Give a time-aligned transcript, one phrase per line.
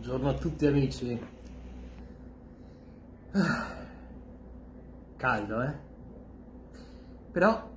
[0.00, 1.20] Buongiorno a tutti amici.
[5.16, 5.74] Caldo, eh?
[7.30, 7.70] Però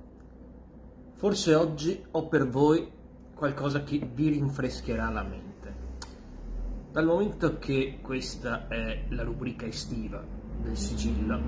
[1.16, 2.90] forse oggi ho per voi
[3.34, 5.74] qualcosa che vi rinfrescherà la mente.
[6.92, 10.24] Dal momento che questa è la rubrica estiva
[10.62, 11.42] del sigillo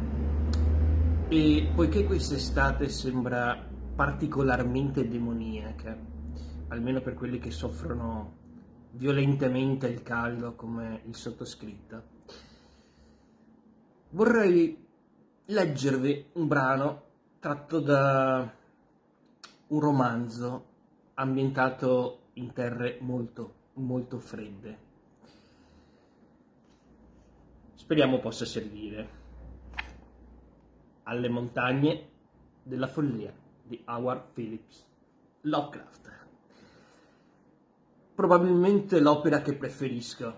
[1.29, 5.96] e poiché quest'estate sembra particolarmente demoniaca,
[6.68, 8.45] almeno per quelli che soffrono
[8.96, 12.02] violentemente il caldo come il sottoscritto,
[14.10, 14.84] vorrei
[15.46, 17.02] leggervi un brano
[17.38, 18.52] tratto da
[19.69, 20.66] un romanzo
[21.14, 24.84] ambientato in terre molto, molto fredde.
[27.74, 29.24] Speriamo possa servire.
[31.05, 32.08] Alle montagne
[32.62, 34.84] della follia di Howard Phillips
[35.42, 36.25] Lovecraft.
[38.16, 40.34] Probabilmente l'opera che preferisco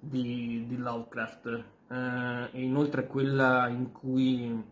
[0.00, 4.64] di, di Lovecraft eh, e inoltre quella in cui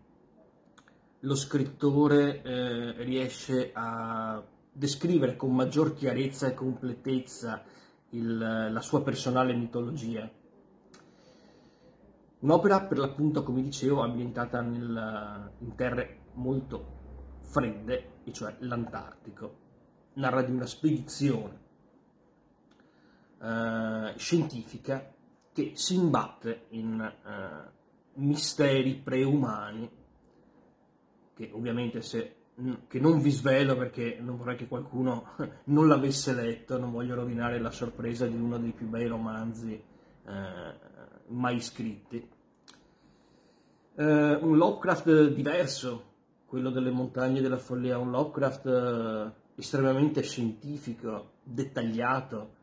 [1.19, 7.61] lo scrittore eh, riesce a descrivere con maggior chiarezza e completezza
[8.09, 10.27] il, la sua personale mitologia.
[12.39, 19.59] Un'opera per l'appunto, come dicevo, ambientata nel, in terre molto fredde, e cioè l'Antartico.
[20.13, 21.69] Narra di una spedizione
[23.41, 25.13] eh, scientifica
[25.53, 27.71] che si imbatte in eh,
[28.13, 29.89] misteri preumani
[31.33, 32.35] che ovviamente se,
[32.87, 35.29] che non vi svelo perché non vorrei che qualcuno
[35.65, 40.79] non l'avesse letto, non voglio rovinare la sorpresa di uno dei più bei romanzi eh,
[41.27, 42.29] mai scritti.
[43.95, 46.09] Eh, un Lovecraft diverso,
[46.45, 52.59] quello delle montagne della follia, un Lovecraft eh, estremamente scientifico, dettagliato,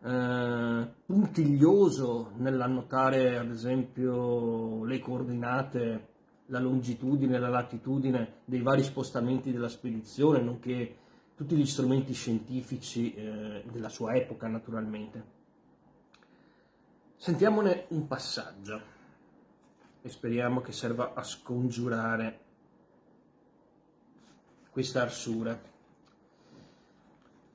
[0.00, 6.08] eh, puntiglioso nell'annotare ad esempio le coordinate,
[6.46, 10.96] la longitudine, la latitudine dei vari spostamenti della spedizione, nonché
[11.34, 15.36] tutti gli strumenti scientifici eh, della sua epoca naturalmente.
[17.16, 18.80] Sentiamone un passaggio
[20.00, 22.40] e speriamo che serva a scongiurare
[24.70, 25.60] questa arsura.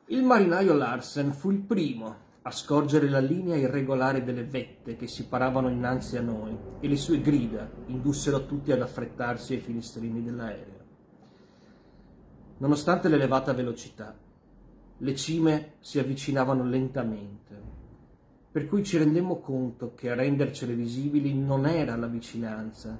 [0.08, 5.28] Il marinaio Larsen fu il primo a scorgere la linea irregolare delle vette che si
[5.28, 10.82] paravano innanzi a noi e le sue grida indussero tutti ad affrettarsi ai finestrini dell'aereo.
[12.58, 14.14] Nonostante l'elevata velocità,
[14.98, 17.62] le cime si avvicinavano lentamente,
[18.52, 23.00] per cui ci rendemmo conto che a rendercele visibili non era la vicinanza,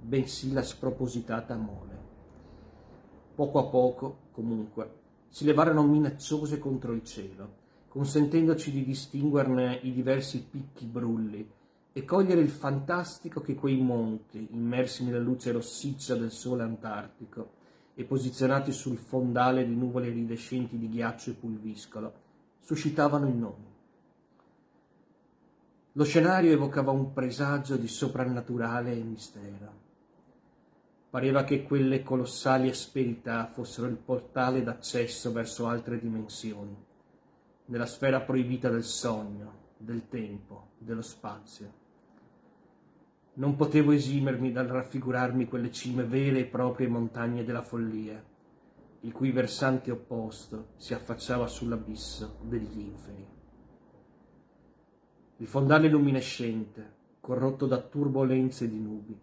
[0.00, 1.98] bensì la spropositata mole.
[3.36, 7.58] Poco a poco, comunque, si levarono minacciose contro il cielo
[7.90, 11.44] consentendoci di distinguerne i diversi picchi brulli
[11.92, 17.50] e cogliere il fantastico che quei monti, immersi nella luce rossiccia del sole antartico
[17.96, 22.12] e posizionati sul fondale di nuvole iridescenti di ghiaccio e pulviscolo,
[22.60, 23.68] suscitavano in noi.
[25.94, 29.72] Lo scenario evocava un presagio di soprannaturale e mistero.
[31.10, 36.86] Pareva che quelle colossali asperità fossero il portale d'accesso verso altre dimensioni
[37.70, 41.78] nella sfera proibita del sogno, del tempo, dello spazio.
[43.34, 48.22] Non potevo esimermi dal raffigurarmi quelle cime vere e proprie montagne della follia,
[49.02, 53.28] il cui versante opposto si affacciava sull'abisso degli inferi.
[55.36, 59.18] Il fondale luminescente, corrotto da turbolenze di nubi,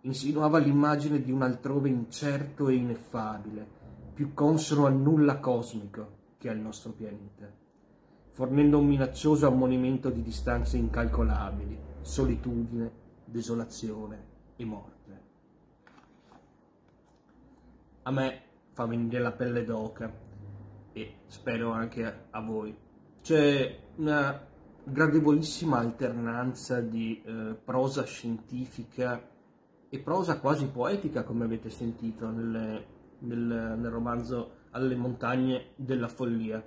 [0.00, 3.66] insinuava l'immagine di un altrove incerto e ineffabile,
[4.12, 7.62] più consono al nulla cosmico che al nostro pianeta
[8.34, 12.90] fornendo un minaccioso ammonimento di distanze incalcolabili, solitudine,
[13.24, 14.24] desolazione
[14.56, 15.22] e morte.
[18.02, 18.40] A me
[18.72, 20.12] fa venire la pelle d'oca
[20.92, 22.76] e spero anche a voi.
[23.22, 24.44] C'è una
[24.82, 29.30] gradevolissima alternanza di eh, prosa scientifica
[29.88, 32.86] e prosa quasi poetica, come avete sentito nelle,
[33.20, 36.60] nel, nel romanzo Alle montagne della follia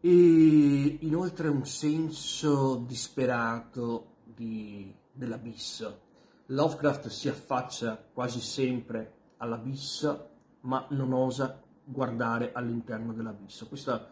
[0.00, 6.08] e inoltre un senso disperato di, dell'abisso.
[6.46, 10.28] Lovecraft si affaccia quasi sempre all'abisso,
[10.62, 13.66] ma non osa guardare all'interno dell'abisso.
[13.68, 14.06] Questo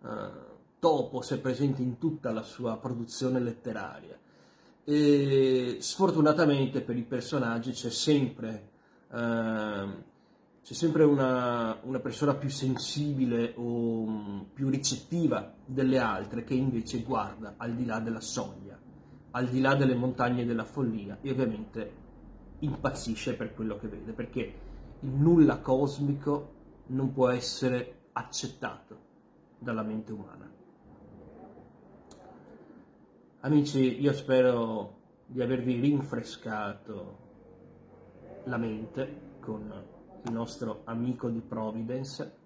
[0.00, 0.08] uh,
[0.78, 4.18] topos è presente in tutta la sua produzione letteraria.
[4.84, 8.70] E sfortunatamente per i personaggi c'è sempre
[9.08, 10.08] uh,
[10.62, 13.62] c'è sempre una, una, persona più sensibile o
[14.02, 18.78] um, più ricettiva delle altre che invece guarda al di là della soglia,
[19.32, 21.92] al di là delle montagne della follia e ovviamente
[22.60, 24.54] impazzisce per quello che vede, perché
[25.00, 26.58] il nulla cosmico
[26.88, 28.98] non può essere accettato
[29.58, 30.48] dalla mente umana.
[33.40, 37.18] Amici, io spero di avervi rinfrescato
[38.44, 42.38] la mente con il nostro amico di Providence.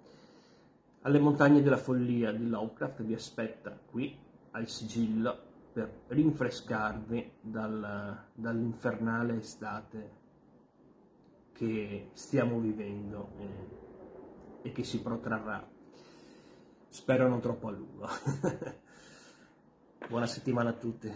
[1.02, 4.16] Alle montagne della follia di Lovecraft vi aspetta qui
[4.52, 10.22] al sigillo per rinfrescarvi dal, dall'infernale estate
[11.52, 15.66] che stiamo vivendo e, e che si protrarrà.
[16.88, 18.08] Spero non troppo a lungo.
[20.08, 21.12] Buona settimana a tutti.